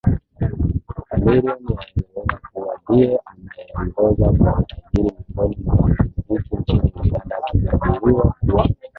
Chameleone 1.09 1.75
yaelezwa 1.79 2.39
kuwa 2.53 2.75
ndiye 2.83 3.19
anayeongoza 3.25 4.29
kwa 4.37 4.55
utajiri 4.59 5.03
miongoni 5.03 5.57
mwa 5.65 5.75
wanamuziki 5.75 6.55
nchini 6.55 6.91
Uganda 6.95 7.37
akikadiriwa 7.47 8.35
kuwa 8.39 8.67